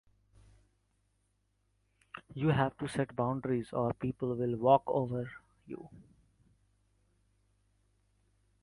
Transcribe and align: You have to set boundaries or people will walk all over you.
You 2.33 2.47
have 2.47 2.75
to 2.79 2.87
set 2.87 3.15
boundaries 3.15 3.67
or 3.71 3.93
people 3.93 4.33
will 4.35 4.55
walk 4.57 4.81
all 4.87 5.03
over 5.13 5.31
you. 5.67 5.89